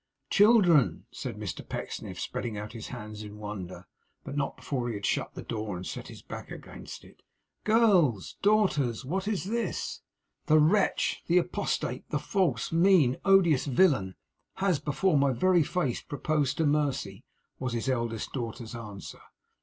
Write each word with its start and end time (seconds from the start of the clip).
'Children!' 0.31 1.05
said 1.11 1.37
Mr 1.37 1.61
Pecksniff, 1.69 2.19
spreading 2.19 2.57
out 2.57 2.73
his 2.73 2.87
hands 2.87 3.21
in 3.21 3.37
wonder, 3.37 3.85
but 4.23 4.35
not 4.35 4.55
before 4.57 4.87
he 4.89 4.95
had 4.95 5.05
shut 5.05 5.35
the 5.35 5.43
door, 5.43 5.75
and 5.75 5.85
set 5.85 6.07
his 6.07 6.23
back 6.23 6.49
against 6.49 7.03
it. 7.03 7.21
'Girls! 7.65 8.35
Daughters! 8.41 9.05
What 9.05 9.27
is 9.27 9.43
this?' 9.43 10.01
'The 10.47 10.57
wretch; 10.59 11.21
the 11.27 11.37
apostate; 11.37 12.09
the 12.09 12.17
false, 12.17 12.71
mean, 12.71 13.17
odious 13.25 13.65
villain; 13.67 14.15
has 14.55 14.79
before 14.79 15.19
my 15.19 15.33
very 15.33 15.61
face 15.61 16.01
proposed 16.01 16.57
to 16.57 16.65
Mercy!' 16.65 17.23
was 17.59 17.73
his 17.73 17.87
eldest 17.87 18.33
daughter's 18.33 18.73
answer. 18.73 19.21